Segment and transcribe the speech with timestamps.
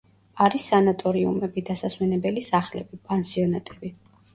[0.45, 3.99] არის სანატორიუმები, დასასვენებელი სახლები, პანსიონატები.